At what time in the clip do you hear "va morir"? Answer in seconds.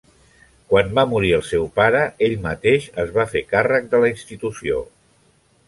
0.99-1.29